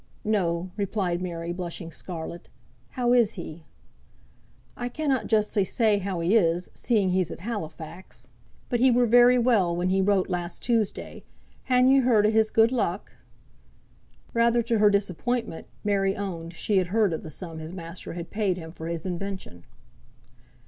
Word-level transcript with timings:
"No," 0.25 0.71
replied 0.77 1.21
Mary, 1.21 1.53
blushing 1.53 1.91
scarlet. 1.91 2.49
"How 2.97 3.13
is 3.13 3.33
he?" 3.33 3.65
"I 4.75 4.89
cannot 4.89 5.27
justly 5.27 5.63
say 5.63 5.99
how 5.99 6.21
he 6.21 6.35
is, 6.35 6.71
seeing 6.73 7.11
he's 7.11 7.29
at 7.29 7.41
Halifax; 7.41 8.27
but 8.67 8.79
he 8.79 8.89
were 8.89 9.05
very 9.05 9.37
well 9.37 9.75
when 9.75 9.89
he 9.89 10.01
wrote 10.01 10.27
last 10.27 10.63
Tuesday. 10.63 11.23
Han 11.65 11.87
ye 11.87 11.99
heard 11.99 12.25
o' 12.25 12.31
his 12.31 12.49
good 12.49 12.71
luck?" 12.71 13.11
Rather 14.33 14.63
to 14.63 14.79
her 14.79 14.89
disappointment, 14.89 15.67
Mary 15.83 16.17
owned 16.17 16.55
she 16.55 16.79
had 16.79 16.87
heard 16.87 17.13
of 17.13 17.21
the 17.21 17.29
sum 17.29 17.59
his 17.59 17.71
master 17.71 18.13
had 18.13 18.31
paid 18.31 18.57
him 18.57 18.71
for 18.71 18.87
his 18.87 19.05
invention. 19.05 19.65